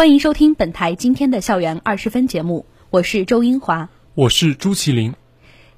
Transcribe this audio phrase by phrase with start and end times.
[0.00, 5.12] 欢迎收听本台今天的校园二十分节目，我是周英华，我是朱麒麟。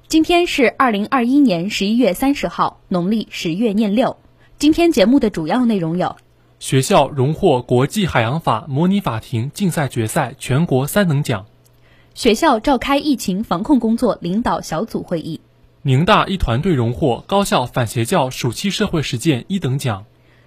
[0.07, 4.15] 今天是二零二一年十一月三十号，农历十月廿六。
[4.57, 6.15] 今天节目的主要内容有：
[6.57, 11.43] 学校荣获国际海洋法模拟法庭竞赛决赛全国三等奖；
[12.13, 15.41] 学校召开疫情防控工作领导小组会议。
[15.81, 20.05] 宁大一团队荣获高校反邪教暑期社会实践一等奖。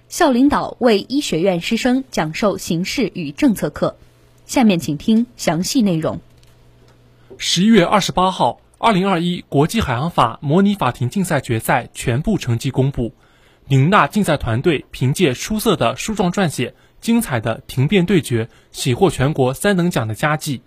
[0.09, 3.97] 校领导为医学院师生讲授形势与政策课。
[4.45, 6.21] 下面请听详细内容。
[7.37, 13.13] 十一月二十八号，二零二一国际海洋法模拟法庭竞赛决赛全部成绩公布。
[13.67, 20.61] 宁大竞赛团队凭借出色的书状撰写、精彩的庭辩对决，喜获全国三等奖的佳绩。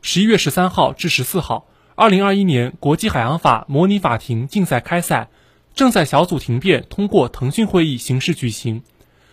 [0.00, 1.66] 十一月十三号至十四号。
[1.96, 5.28] 二零二一年国际海洋法模拟法庭竞赛开赛，
[5.74, 8.82] 正在小组停辩通过腾讯会议形式举行，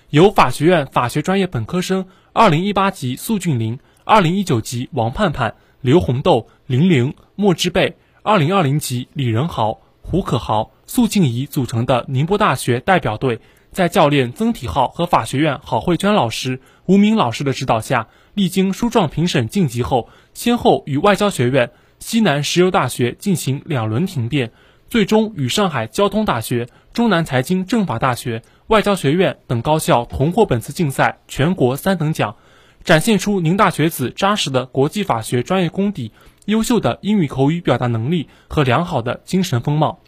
[0.10, 13.40] 由法学院法学专业本科生二零一八级苏俊林、二零一九级王盼盼、刘红豆、林玲、莫之贝、二零二零级李仁豪、胡可豪、苏静怡组成的宁波大学代表队，
[13.72, 21.70] 在教练曾体浩和法学院郝慧娟老师、吴明老师的指导下，历经书状评审晋级后，先后与外交学院。
[22.00, 24.52] 西南石油大学进行两轮停辩，
[24.92, 32.36] 最终与上海交通大学、中南财经政法大学、外交学院等高校同获本次竞赛全国三等奖，
[32.84, 36.12] 展现出宁大学子扎实的国际法学专业功底、
[36.44, 40.02] 优秀的英语口语表达能力和良好的精神风貌。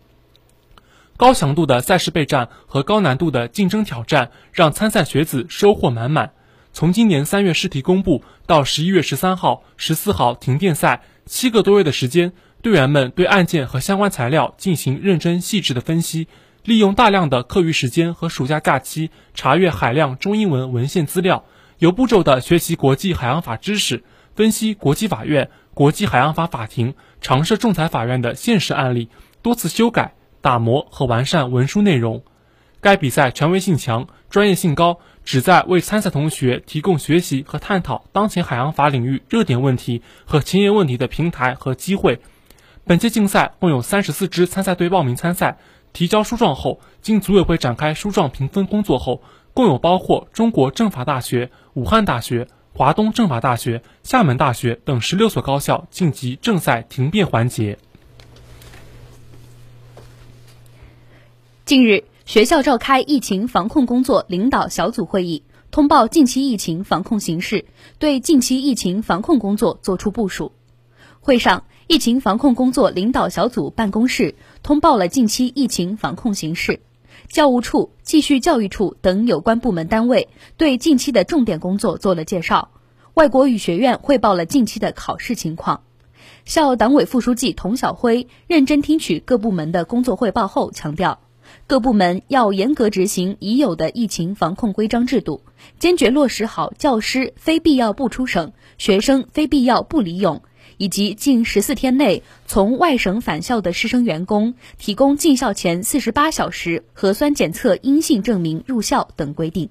[1.16, 6.34] 高强度的赛事备战和高难度的竞争挑战，让参赛学子收获满满。
[6.74, 11.04] 从今年三月试题公布到十一月十三号、十四号停电赛。
[11.26, 16.30] 七个多月的时间，队员们对案件和相关材料进行认真细致的分析，
[16.64, 21.44] 利用大量的课余时间和暑假假期查阅海量中英文文献资料，
[21.78, 29.10] 有步骤地学习国际海洋法知识，分析国际法院、国际海洋法法庭、常设仲裁法院的现实案例，
[29.42, 32.24] 多次修改、打磨和完善文书内容。
[32.80, 35.00] 该比赛权威性强，专业性高。
[35.26, 42.20] 旨在为参赛同学提供学习和探讨当前海洋法领域热点问题和前沿问题的平台和机会。
[42.86, 45.58] 本届竞赛共有三十四支参赛队报名参赛，
[45.94, 49.22] 提交书状后，经组委会展开书状评分工作后，
[49.54, 57.78] 共有包括中国政法大学、武汉大学、华东政法大学、厦门大学等十六所高校晋级正赛停辩环节。
[61.66, 62.04] 近日。
[62.26, 67.66] 学校召开疫情防控工作领导小组会议，通报近期疫情防控形势，
[68.00, 70.54] 对近期疫情防控工作作出部署。
[71.24, 76.82] 会上，疫情防控工作领导小组办公室通报了近期疫情防控形势，
[77.30, 82.72] 教务处、继续教育处等有关部门单位对近期的重点工作做了介绍，
[83.14, 85.84] 外国语学院汇报了近期的考试情况。
[86.44, 91.22] 校党委副书记童晓辉认真听取各部门的工作汇报后强调。
[91.68, 95.42] 各部门要严格执行已有的疫情防控规章制度，
[95.80, 100.42] 坚决落实好教师非必要不出省、学生非必要不离泳，
[100.78, 109.70] 以及近十四天内从外省返校的师生员工提供进校前四十八小时核酸检测阴性证明入校等规定。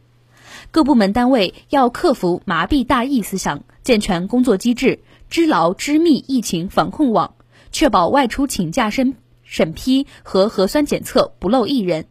[0.70, 7.34] 各部门单位要克服麻痹大意思想，健全工作机制，织牢织密疫情防控网，
[7.72, 9.16] 确保外出请假申。
[9.42, 12.06] 审批和核酸检测不漏一人，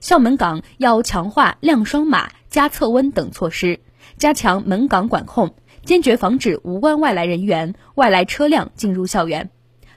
[0.00, 3.80] 校门岗要强化亮双码、加测温等措施，
[4.16, 5.54] 加强门岗管控，
[5.86, 9.48] 坚决防止无关外来人员、外来车辆进入校园。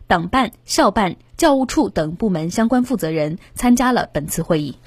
[0.05, 4.77] 党办、校办、教务处等部门相关负责人参加了本次会议。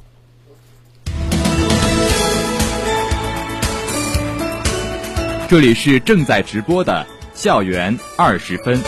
[5.48, 8.80] 这里是正在直播的校园二十分。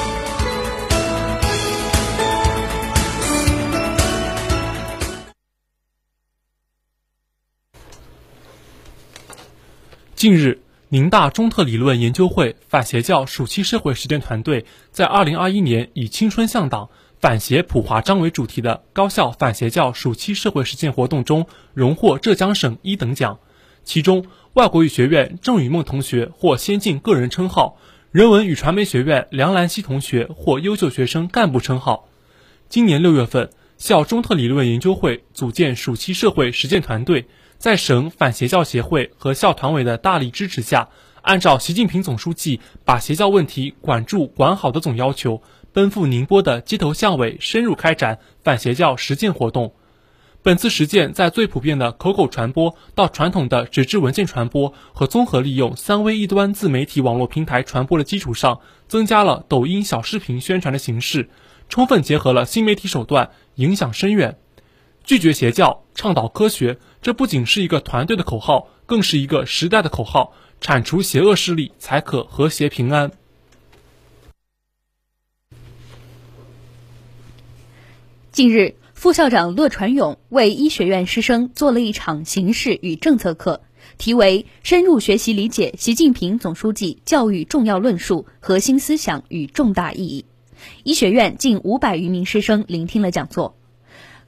[10.15, 10.59] 近日，
[10.95, 16.89] 宁大中特理论研究会反邪教暑期社会实践团队在2021年以“青春向党，
[17.19, 23.41] 反邪普华章”为主题的高校反邪教暑期社会实践活动中荣获浙江省一等奖。
[23.83, 27.77] 其中，外国语学院郑雨梦同学获先进个人称号，
[28.13, 32.09] 人文与传媒学院梁兰溪同学获优秀学生干部称号。
[32.69, 37.27] 今年六月份，校中特理论研究会组建暑期社会实践团队，
[37.65, 40.91] 在省反邪教协会和校团委的大力支持下，
[41.23, 45.41] 按照习近平总书记把邪教问题管住管好的总要求，
[45.73, 49.73] 奔赴宁波的街头巷尾，深入开展反邪教实践活动。
[50.43, 61.31] 本次实践在最普遍的口口传播到传统的纸质文件传播和综合利用三微一端自媒体网络平台传播的基础上，增加了抖音小视频宣传的形式，
[61.71, 64.37] 充分结合了新媒体手段，影响深远。
[65.05, 70.33] 拒绝邪教，倡导科学，这不仅是一个团队的口号，更是一个时代的口号。
[70.61, 73.13] 铲除邪恶势力，才可和谐平安。
[78.33, 78.75] 近日。
[78.95, 83.61] 副校长乐传勇为医学院师生做了一场形势与政策课，
[83.99, 90.25] 题为“深入学习理解习近平总书记教育重要论述核心思想与重大意义”。
[90.85, 93.57] 医学院近五百余名师生聆听了讲座。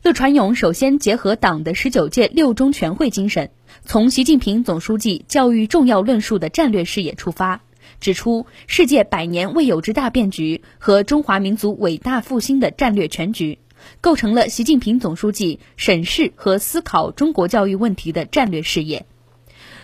[0.07, 3.51] 乐传勇首先结合党的十九届六中全会精神，
[3.85, 7.63] 从习近平总书记教育重要论述的战略视野出发，
[7.99, 13.59] 指出世界百年未有之大变局和中华民族伟大复兴的战略全局。
[14.01, 19.07] 构成了习近平总书记审视和思考中国教育问题的战略视野。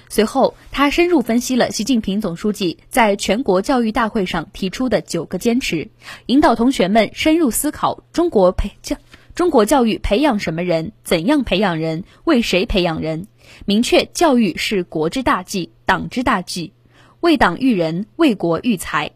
[0.08, 5.88] 随后，他深入分析了习近平总书记在全国教育大会上提出的九个坚持，
[6.26, 8.96] 引导同学们深入思考中国培教
[9.34, 13.28] 中国教育培养什么人、怎样培养人、为谁培养人。
[13.64, 16.74] 明确教育是国之大计、党之大计，
[17.20, 19.12] 为党育人、为国育才，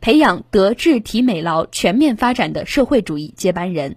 [0.00, 3.96] 培养德智体美劳全面发展的社会主义接班人。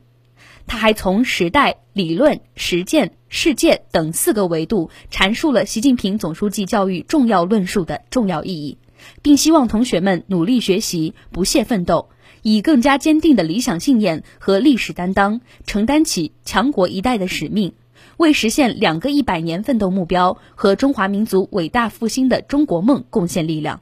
[0.67, 8.77] 他还从时代、理论、实践、世界等四个维度阐述了习近平总书记教育重要论述的重要意义，
[9.23, 12.09] 并希望同学们努力学习、不懈奋斗，
[12.47, 17.73] 以更加坚定的理想信念和历史担当，承担起强国一代的使命，
[18.17, 23.81] 为实现两个一百年奋斗目标和中华民族伟大复兴的中国梦贡献力量。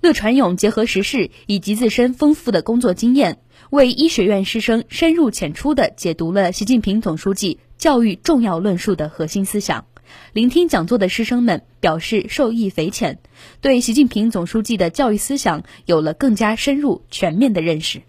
[0.00, 3.38] 乐传勇结合时事以及自身丰富的工作经验。
[3.70, 9.84] 为医学院师生深入浅出地解读了习近平总书记教育重要论述的核心思想。
[10.32, 13.18] 聆听讲座的师生们表示受益匪浅，
[13.60, 18.02] 对习近平总书记的教育思想有了更加深入全面的认识。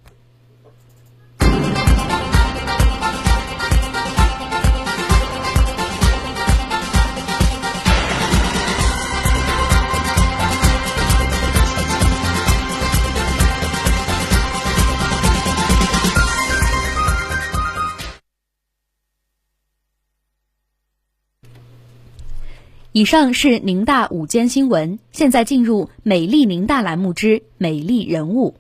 [23.00, 28.58] 以上是宁大午间新闻，现在进入“美丽宁大”栏目之“美丽人物”。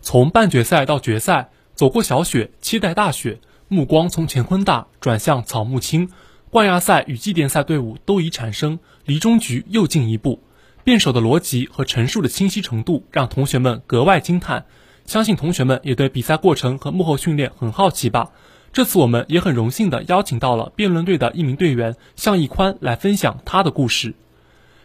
[0.00, 3.40] 从半决赛到决赛，走过小雪，期待大雪。
[3.66, 6.10] 目光从乾坤大转向草木青，
[6.50, 10.44] 冠亚赛与季殿赛队伍都已产生，离终局又进一步。
[10.84, 14.66] 辩手的逻辑和陈述的清晰程度让同学们格外惊叹，
[15.06, 18.30] 相信同学们也对比赛过程和幕后训练很好奇吧。
[18.74, 24.16] 这次我们也很荣幸地邀请到了辩论队的一名队员向义宽来分享他的故事。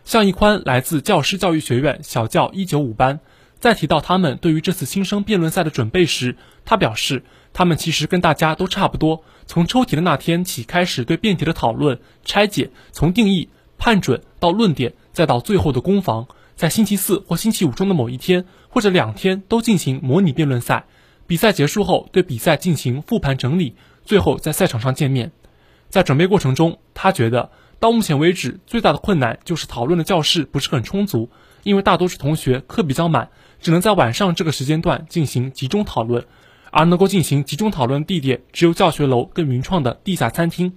[0.05, 3.19] 向义宽来自教师教育学院小教一九五班，
[3.59, 20.85] 在提到他们对于这次新生辩论赛的准备时，他表示，他们其实跟大家都差不多，从抽题的那天起开始对辩题的讨论拆解，从定义判准到论点，再到最后的攻防，在星期四或星期五中的某一天或者两天都进行模拟辩论赛。
[21.29, 25.31] 比赛结束后，对比赛进行复盘整理，最后在赛场上见面。
[25.87, 31.29] 在准备过程中，他觉得到目前为止最大的困难就是讨论的教室不是很充足，
[31.61, 33.29] 因为大多数同学课比较满，
[33.61, 36.25] 只能在晚上这个时间段进行集中讨论，
[36.71, 40.73] 而能够进行集中讨论的地点只有教学楼跟云创的地下餐厅。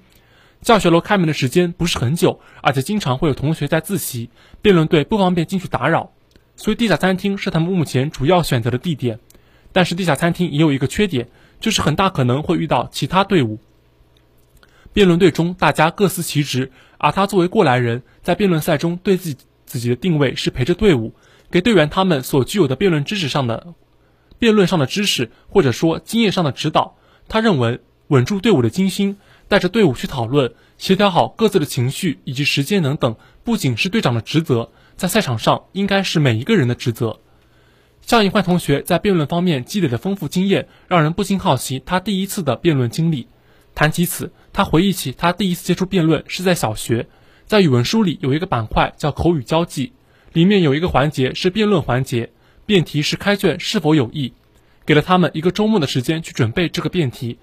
[0.60, 4.28] 教学楼开门的时间不是很久，而且经常会有同学在自习，
[4.60, 6.10] 辩论队不方便进去打扰，
[6.56, 9.18] 所以地下餐厅是他们目前主要选择的地点。
[9.72, 11.28] 但是地下餐厅也有一个缺点，
[11.60, 13.58] 就是很大可能会遇到其他队伍。
[14.92, 21.14] 辩论队中大家各司其职，而他作为过来人，在辩论赛中对自己自己的定位是陪着队伍，
[21.50, 23.74] 给队员他们所具有的辩论知识上的
[24.38, 26.96] 辩论上的知识，或者说经验上的指导。
[27.28, 29.16] 他认为稳住队伍的军心，
[29.48, 37.20] 带着队伍去讨论，协调好各自的情绪以及时间等等，不仅是队长的职责，在赛场上应该是每一个人的职责。
[38.02, 43.28] 向一焕同学在辩论方面积累的丰富经验，让人不禁好奇他第一次的辩论经历。
[43.74, 47.08] 谈及此，他回忆起他第一次接触辩论是在小学，
[47.46, 49.92] 在语文书里有一个板块叫口语交际，
[50.34, 52.30] 里面有一个环节是辩论环节，
[52.66, 54.34] 辩题是开卷是否有益，
[54.84, 57.38] 给了他们一个周末的时间去准备这个辩题。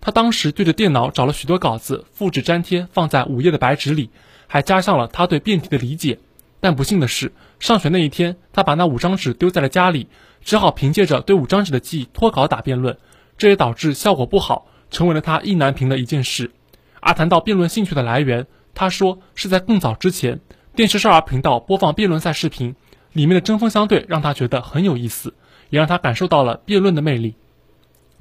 [0.00, 4.08] 他当时对着电脑找了许多稿子，复制粘贴放在五页的白纸里，
[4.46, 6.18] 还加上了他对辩题的理解。
[6.64, 10.08] 但不幸的是，上学那一天，他把那五张纸丢在了家里，
[10.42, 12.96] 只好凭借着对五张纸的记忆脱稿打辩论，
[13.36, 16.52] 这也导致效果不好，成为了他意难平的一件事。
[17.00, 20.40] 而谈到辩论兴趣的来源，他说是在更早之前，
[20.74, 22.74] 电视少儿频道播放辩论赛视频，
[23.12, 25.34] 里面的针锋相对让他觉得很有意思，
[25.68, 27.34] 也让他感受到了辩论的魅力。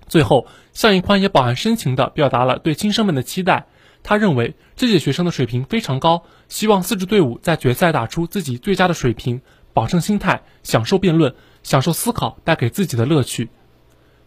[0.09, 3.67] 最后，向一宽也饱含深情地表达了对新生们的期待。
[4.03, 9.41] 他认为这届学生的水平非常高，希望四支队伍在决赛打出自己最佳的水平，
[9.73, 11.33] 保证心态，享受辩论，
[11.63, 13.49] 享受思考带给自己的乐趣。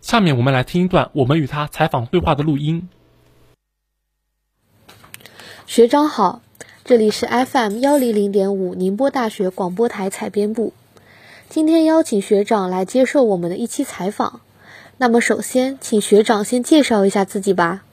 [0.00, 2.88] 下面我们来听一段我们与他采访对话的录音。
[5.66, 6.42] 学长好，
[6.84, 10.72] 这里是 FM 幺零零点五宁波大学广播台采编部，
[11.48, 14.40] 今天邀请学长来接受我们的一期采访。
[14.98, 17.85] 那么，首先请学长先介绍一下自己吧。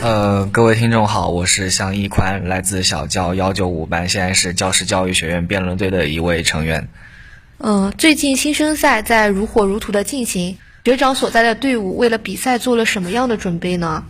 [0.00, 6.88] 呃，各位听众好，我是向一宽，来自小教幺九五班，现在是教师教育学院辩论队的一位成员。
[7.58, 14.04] 嗯，最近新生赛在如火如荼的进行，学长所在的队伍为了比赛做了什么样的准备呢？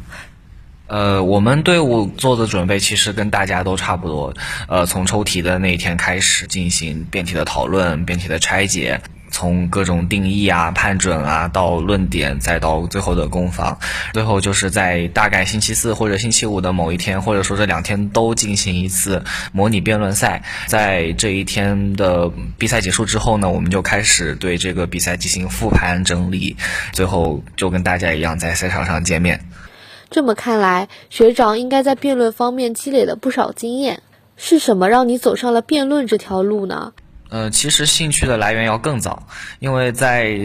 [0.86, 4.34] 呃，我们队伍做的准备其实跟大家都差不多。
[4.68, 9.00] 呃，从抽题的那一天开始进行辩题的讨论、辩题的拆解。
[9.32, 13.78] 从各种定义啊、判准啊，到论点，再到最后的攻防，
[14.12, 20.44] 最后就是在大概星期四或者星期五的某一天，或者说这两天都进行一次模拟辩论赛。
[20.66, 26.56] 在这一天的比赛结束之后呢，我们就开始对这个比赛进行复盘整理，
[26.92, 29.44] 最后就跟大家一样在赛场上见面。
[30.10, 34.02] 这么看来，学长应该在辩论方面积累了不少经验。
[34.36, 36.94] 是什么让你走上了辩论这条路呢？
[37.32, 39.26] 呃，其实兴趣的来源要更早，
[39.58, 40.38] 因为在。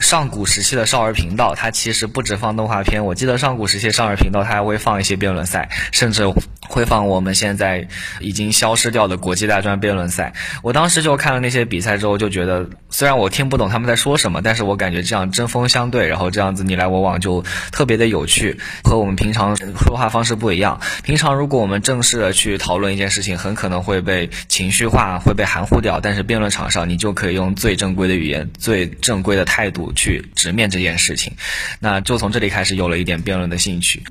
[0.00, 3.04] 上古时期的少儿频道，它其实不止放动画片。
[3.04, 6.26] 我记得上古时期少儿频道，它还会放一些辩论赛，甚至
[6.66, 7.86] 会放我们现在
[8.18, 10.32] 已经消失掉的国际大专辩论赛。
[10.62, 20.80] 我当时就看了那些比赛之后，就觉得虽然我听不懂他们在说什么，但是我感觉这样针锋相对，然后这样子你来我往，就特别的有趣，和我们平常说话方式不一样。
[21.04, 26.00] 平常如果我们正式的去讨论一件事情，很可能会被情绪化，会被含糊掉。
[26.00, 29.89] 但是辩论场上，你就可以用最正规的语言、最正规的态度。
[29.92, 31.32] 去直面这件事情，
[31.80, 34.02] 那就从这里开始有了一点辩论的兴趣。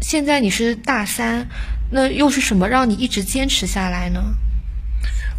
[0.00, 1.46] 现在你是大三，
[1.90, 4.34] 那又是什么让你一直坚持下来呢？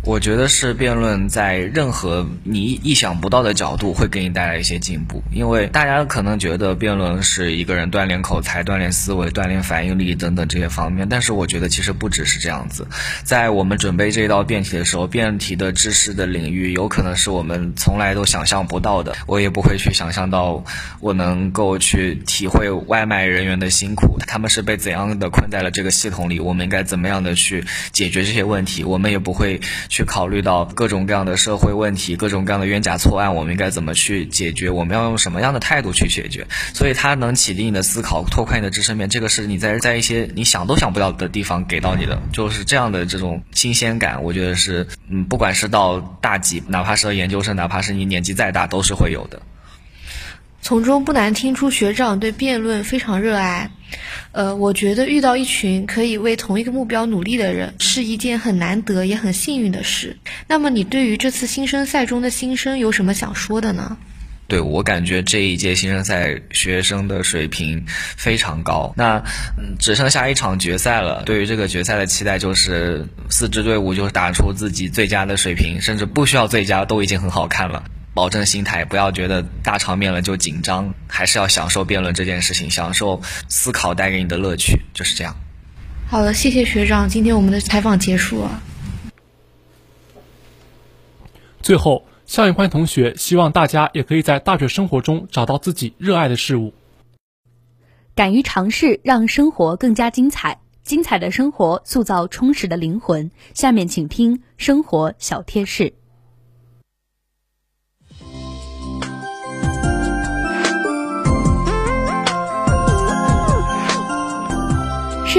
[0.04, 12.88] 我觉得是辩论在任何你意想不到的角度会给你带来一些进步，因为大家可能觉得辩论是一个人锻炼口才、锻炼思维、锻炼反应力等等这些方面，但是我觉得其实不只是这样子。
[13.24, 20.64] 在我们准备这一道辩题的时候，辩题的知识的领域有可能是我们从来都想象不到的，我也不会去想象到
[21.00, 29.62] 我能够去体会外卖人员的辛苦，他们是被怎样的困在了这个系统里，我们应该怎么样的去解决这些问题，我们也不会。
[29.92, 34.70] 去考虑到各种各样的社会问题，各种各样的冤假错案，我们应该怎么去解决？
[34.70, 36.48] 我们要用什么样的态度去解决？
[36.74, 49.42] 所以它能启迪你的思考，拓宽你的知识面，这个是你在在一些你想都想不到的地方给到你的，就是这样的这种新鲜感，我觉得是，嗯，不管是到大几，哪怕是研究生，哪怕是你年纪再大，都是会有的。
[50.62, 53.72] 从中不难听出学长对辩论非常热爱。
[54.32, 60.18] 呃，我觉得遇到一群可以为同一个目标努力的人是一件很难得也很幸运的事。
[60.48, 63.98] 那么，你对于这次新生赛中的新生有什么想说的呢？
[64.48, 68.94] 对我感觉这一届新生赛学生的水平非常高。
[68.98, 69.24] 那
[69.80, 77.84] 只剩下一场决赛了，对于这个决赛的期待就是四支队伍就是打出自己最佳的水平，甚至不需要最佳都已经很好看了。
[78.14, 85.36] 保证心态，不要觉得大场面了就紧张，还是要享受辩论这件事情，享受思考带给你的乐趣，就是这样。
[86.08, 88.62] 好的，谢谢学长，今天我们的采访结束了。
[91.62, 96.74] 最后，向宇宽同学希望大家也可以在大学生活中找到自己热爱的事物，
[98.14, 100.60] 敢于尝试，让生活更加精彩。
[100.84, 103.30] 精彩的生活塑造充实的灵魂。
[103.54, 105.94] 下面请听生活小贴士。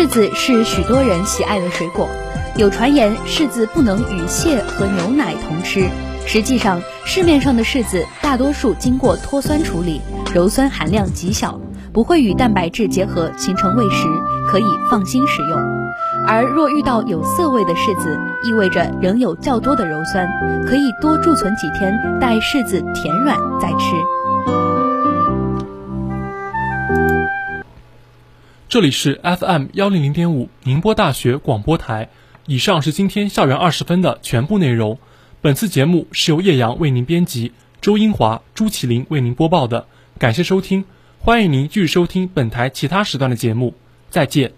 [0.03, 2.09] 柿子是许多人喜爱的水果，
[2.57, 5.89] 有传言柿子不能与蟹和牛奶同吃。
[6.27, 10.01] 实际上，市面上的柿子大多数经过脱酸处理，
[10.35, 11.61] 鞣酸含量极小，
[11.93, 14.09] 不会与蛋白质结合形成胃食，
[14.51, 15.57] 可以放心食用。
[16.27, 20.27] 而若遇到有涩味的柿子，意味着仍有较多的鞣酸，
[20.67, 24.82] 可以多贮存几天，待柿子甜软再吃。
[28.73, 32.09] 这里是 FM 幺零零点五宁波大学广播台。
[32.47, 34.99] 以上是今天校园二十分的全部内容。
[35.43, 37.53] 本次节目是由叶阳为您编辑，
[37.83, 39.87] 周英华、朱麒麟为您播报的。
[40.19, 40.87] 感谢收听，
[41.19, 43.75] 欢迎您继续收听本台其他时段的节目。
[44.09, 44.53] 再见。